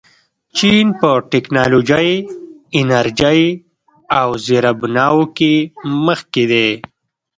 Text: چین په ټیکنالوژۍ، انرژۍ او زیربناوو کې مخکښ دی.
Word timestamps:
چین 0.57 0.85
په 0.99 1.09
ټیکنالوژۍ، 1.31 2.09
انرژۍ 2.77 3.41
او 4.19 4.29
زیربناوو 4.45 5.23
کې 5.37 5.53
مخکښ 6.05 6.43
دی. 6.51 6.69